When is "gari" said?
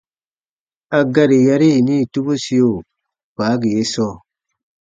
1.13-1.39